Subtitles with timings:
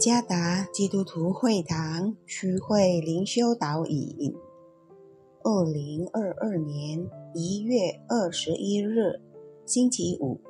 [0.00, 4.34] 加达基督徒会堂区会灵修导引，
[5.42, 9.20] 二零二二年一月二十一日，
[9.66, 10.40] 星期五。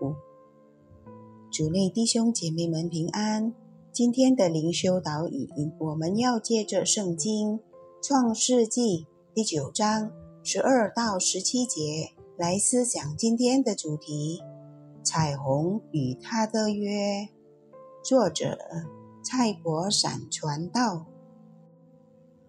[1.50, 3.52] 主内弟兄姐妹们平安。
[3.90, 7.58] 今天的灵修导引，我们要借着圣经
[8.00, 10.12] 创世纪第九章
[10.44, 14.40] 十二到十七节来思想今天的主题：
[15.02, 17.28] 彩虹与他的约。
[18.04, 18.56] 作者。
[19.22, 21.04] 蔡国闪传道，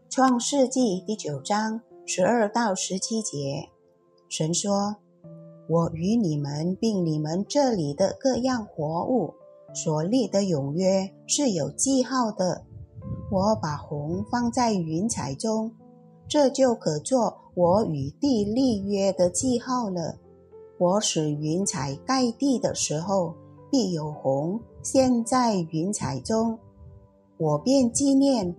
[0.10, 3.68] 创世纪第九章十二到十七节，
[4.30, 4.96] 神说
[5.68, 9.34] ：“我与你们并你们这里的各样活物
[9.74, 12.64] 所立的永约是有记号的。
[13.30, 15.74] 我把红放在云彩中，
[16.26, 20.18] 这就可做我与地立约的记号了。
[20.78, 23.36] 我使云彩盖地的时候，
[23.72, 26.58] 必有红。”现在云彩中，
[27.38, 28.56] 我便纪念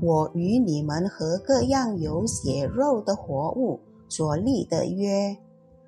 [0.00, 5.36] 我与你们和各样有血肉的活物所立的约，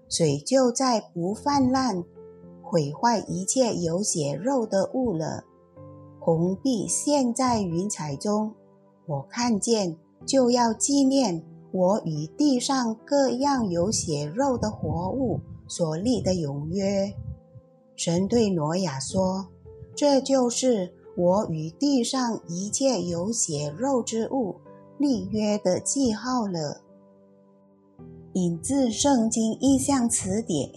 [0.08, 2.02] 水就再不泛滥，
[2.60, 5.44] 毁坏一切有血肉的物了。
[6.18, 8.52] 红碧现在云彩中，
[9.06, 15.38] 我看见就要纪念我与地上各样有血肉的活物
[15.68, 17.14] 所立的永约。
[17.98, 19.48] 神对挪亚说。
[19.96, 24.54] 这就是我与地上一切有血肉之物
[24.98, 26.80] 立约的记号了。
[28.34, 30.70] 引自《圣经意象词典》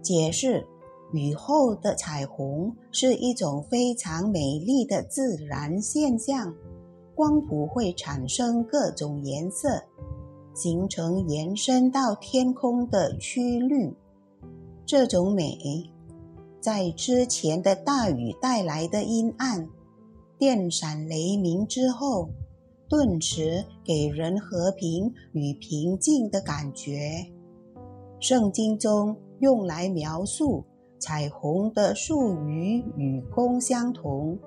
[0.00, 0.66] 解释：
[1.12, 6.54] 雨后的彩虹是一种非常美丽的自然现象，
[7.14, 9.68] 光谱会产生各种颜色，
[10.54, 13.94] 形成延伸到天空的曲率。
[14.86, 15.92] 这种美。
[16.64, 19.68] 在之前的大雨带来的阴暗、
[20.38, 22.30] 电闪雷鸣之后，
[22.88, 27.26] 顿时给人和平与平静的感觉。
[28.18, 30.64] 圣经中用来描述
[30.98, 34.38] 彩虹的术语与弓相同，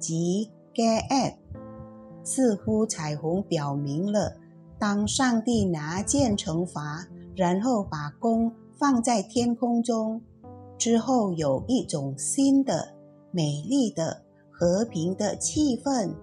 [0.00, 1.34] 即 “get”。
[2.24, 4.36] 似乎彩虹表明了，
[4.76, 7.06] 当上帝拿剑惩罚，
[7.36, 10.20] 然后把弓放在天空中。
[10.76, 12.94] 之后有一种新的、
[13.30, 16.14] 美丽的、和平的气氛。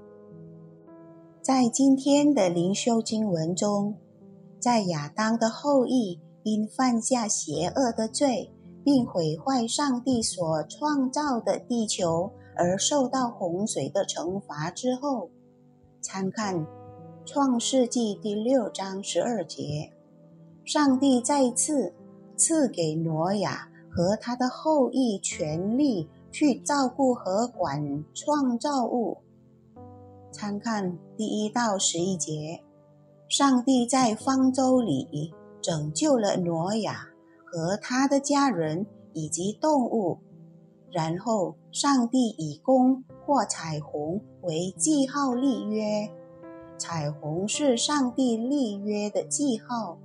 [1.42, 3.96] 在今天的灵修经文中，
[4.60, 8.52] 在亚当的后裔因犯下邪恶的罪，
[8.84, 15.30] 并毁坏上帝所创造的地球而受到洪水的惩罚之后，
[16.00, 16.68] 参看
[17.26, 19.92] 创世纪第六章十二节，
[20.64, 21.94] 上帝再次
[22.36, 23.71] 赐给挪亚。
[23.92, 29.18] 和他的后裔全力去照顾和管创造物。
[30.32, 32.64] 参看第一到十一节，
[33.28, 37.10] 上帝在方舟里拯救了挪亚
[37.46, 40.20] 和他的家人以及动物。
[40.90, 46.10] 然后，上帝以弓或彩虹为记号立约。
[46.78, 49.98] 彩虹是上帝立约的记号，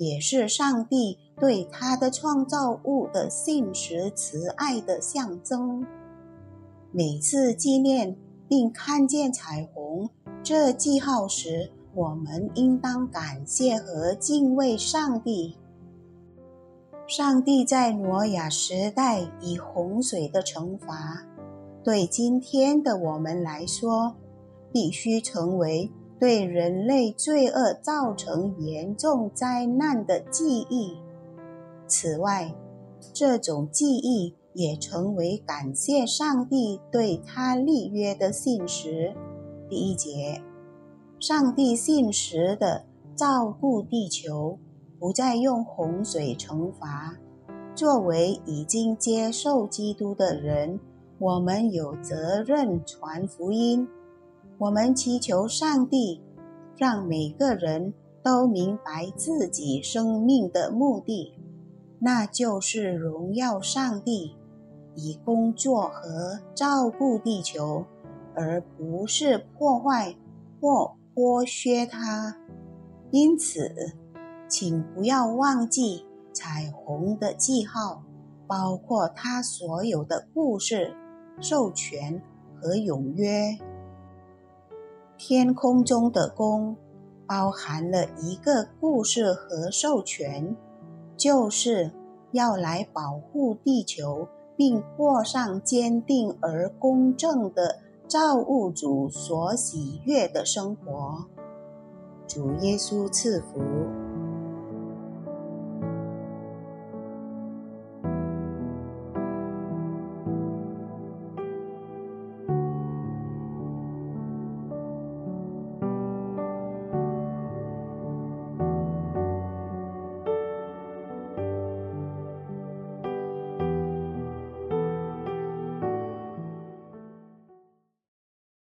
[0.00, 1.18] 也是上帝。
[1.38, 5.86] 对他的创造物的信实慈爱的象征。
[6.92, 8.14] 每次纪念
[8.46, 10.10] 并看见彩虹
[10.42, 15.56] 这记号时，我们应当感谢和敬畏上帝。
[17.06, 21.24] 上帝在挪亚时代以洪水的惩罚，
[21.82, 24.14] 对今天的我们来说，
[24.70, 30.98] 必须成为对人类罪恶造成严重灾难的记忆。
[31.86, 32.54] 此外，
[33.14, 39.14] 这种记忆也成为感谢上帝对他立约的信实。
[39.68, 40.42] 第一节，
[41.18, 42.84] 上帝信实的
[43.16, 44.58] 照顾地球，
[44.98, 47.16] 不再用洪水惩罚。
[47.74, 50.78] 作为已经接受基督的人，
[51.18, 53.88] 我们有责任传福音。
[54.60, 56.20] 我们祈求上帝，
[56.76, 61.32] 让每个人都明白自己生命的目的。
[61.98, 64.36] 那就是荣耀上帝，
[64.94, 67.86] 以工作和照顾地球，
[68.34, 70.14] 而不是破坏
[70.60, 72.36] 或剥削它。
[73.10, 73.94] 因此，
[74.46, 76.04] 请不要忘记
[76.34, 78.02] 彩虹的记号，
[78.46, 80.94] 包括它所有的故事、
[81.40, 82.20] 授权
[82.60, 83.56] 和永约。
[85.22, 86.74] 天空中的弓
[87.26, 90.56] 包含了一个故事和授权。
[91.14, 91.92] 就是
[92.32, 94.26] 要来保护地球，
[94.56, 101.26] 并过上坚定而公正的造物主所喜悦的生活。
[102.26, 104.09] 主耶稣赐福。